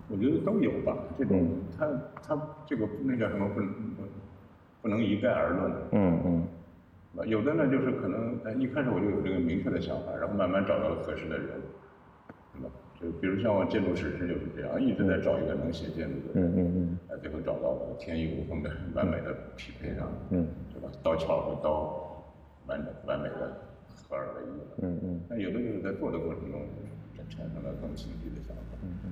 [0.10, 1.88] 我觉得都有吧，这种它
[2.24, 4.04] 它这个那叫什么不不
[4.82, 5.72] 不能一概而论。
[5.91, 6.47] 嗯嗯。
[7.28, 11.49] 有的呢，就是可能，哎，一开始我就有这个明确的想法，然后慢慢找到了合适的人，
[12.99, 20.89] 就比如像我建筑史诗就是这样，一直在找一个能写建筑的人，嗯嗯嗯，哎，最后找到了，天衣无缝的完美的匹配上，嗯，对吧？
[21.01, 22.24] 刀鞘和刀
[22.68, 23.57] 完完美的
[24.07, 25.22] 合二为一了，嗯嗯。
[25.28, 26.62] 那有的就是在做的过程中
[27.30, 29.12] 产生了更清晰的想法，嗯嗯。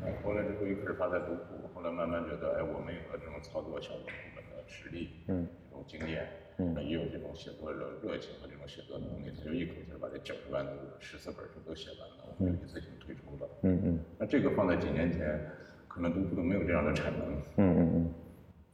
[0.00, 6.26] 那后来之后又开始发在读库，后来慢慢觉得，哎，我们有了这种操作小组本的实力，嗯，这种经验。
[6.58, 13.48] 嗯，也有这种写作的热情和这种写作能力，他就一口气把这九十万字、十四本书都写完了，我们就一次性推出了。
[13.62, 13.98] 嗯嗯。
[14.18, 15.38] 那这个放在几年前，
[15.86, 17.28] 可能读库都没有这样的产能。
[17.58, 18.14] 嗯嗯嗯。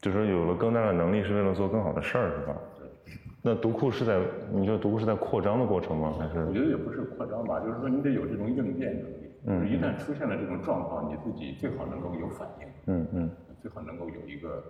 [0.01, 2.57] 就说有了更大的能力，是为了做更好的事儿，是吧？
[2.79, 2.87] 对。
[3.43, 4.21] 那读库是在，
[4.53, 6.15] 你说读库是在扩张的过程吗？
[6.17, 6.45] 还是？
[6.45, 9.31] 我觉得也不是扩张吧，就是说你得有这种应变能力。
[9.47, 9.69] 嗯。
[9.69, 12.67] 一旦出现了这种状况，你自己最好能够有反应。
[12.87, 13.31] 嗯嗯。
[13.61, 14.63] 最好能够有一个。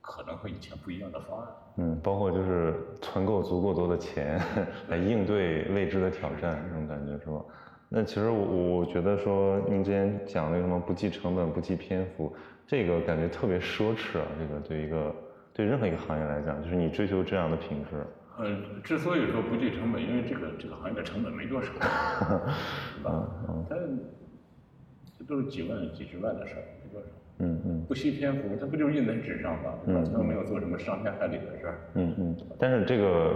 [0.00, 4.40] 可能和以前不一样的方案，嗯，包括就是存够足够多的钱
[4.88, 7.40] 来应对未知的挑战，这种感觉是吧？
[7.88, 12.34] 那其实我我觉得说您之前讲那个什么不计成本不计篇幅，
[12.66, 15.14] 这个感觉特别奢侈啊，这个对一个
[15.52, 18.06] 对任何一个行业来讲，就是你追求这样的品质。
[18.38, 18.46] 呃，
[18.82, 21.72] 之所以说不计成本，因为这个这个行业的成本没多少，
[22.96, 23.28] 是吧？
[23.68, 23.76] 它
[25.18, 27.06] 这都是几万几十万的事儿，没多少。
[27.40, 29.74] 嗯嗯，不惜篇幅，它不就是印在纸上吗？
[29.86, 31.78] 嗯，他又没有做什么伤天害理的事儿。
[31.94, 33.34] 嗯嗯，但是这个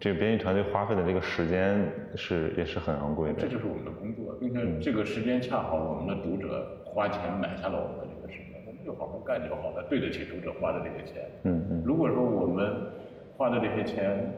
[0.00, 3.40] 这个编辑团队花费的这个时间是也是很昂贵的。
[3.40, 11.22] 这就是我们的工作，并且这个时间恰好我们的读者花钱买下了我们的这个时间，我们就好好干就好了，对得起读者花的这些钱。
[11.44, 12.74] 嗯嗯，如果说我们
[13.36, 14.28] 花的这些钱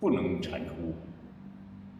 [0.00, 0.74] 不能产出，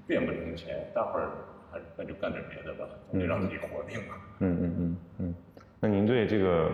[0.07, 1.31] 变不成钱，大伙儿
[1.71, 4.15] 还那就干点别的吧，总得让自己活命嘛。
[4.41, 5.35] 嗯嗯嗯嗯。
[5.85, 6.71] 那您对这个，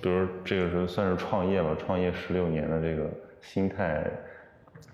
[0.00, 3.10] 比如这个是算是创业吧，创业十六年的这个
[3.40, 4.08] 心态，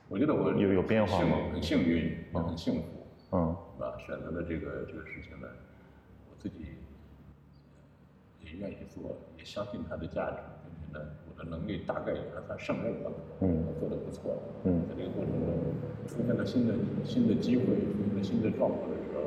[0.09, 1.37] 我觉得我有有变化吗？
[1.53, 5.47] 很幸运，也很幸福，嗯，啊，选择了这个这个事情呢，
[6.31, 6.79] 我自己
[8.41, 13.11] 也愿意做，也相信它的价值，并且呢，我的能力大概也还算胜任吧，
[13.41, 15.47] 嗯，做的不错，嗯，在这个过程中
[16.07, 19.21] 出现了新的新的机会，出现了新的状况的时候，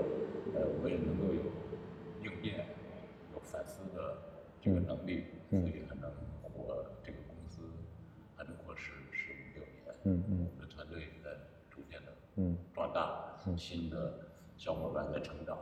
[0.55, 1.41] 呃，我也能够有
[2.25, 2.65] 应变。
[3.35, 4.17] 有反思的
[4.61, 6.11] 这个能力，所以还能
[6.43, 7.63] 活这个公司，
[8.35, 9.95] 还能活十十五六年。
[10.03, 11.31] 嗯嗯，我们的团队也在
[11.71, 12.13] 逐渐的
[12.71, 14.19] 壮大，新的
[14.57, 15.57] 小伙伴在成长。